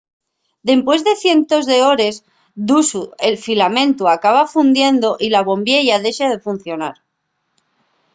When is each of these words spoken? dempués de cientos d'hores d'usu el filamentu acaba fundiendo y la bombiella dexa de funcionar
dempués 0.69 1.01
de 1.07 1.11
cientos 1.23 1.63
d'hores 1.71 2.15
d'usu 2.71 3.01
el 3.29 3.35
filamentu 3.45 4.03
acaba 4.15 4.49
fundiendo 4.53 5.09
y 5.25 5.31
la 5.35 5.45
bombiella 5.49 6.01
dexa 6.05 6.27
de 6.33 6.43
funcionar 6.47 6.95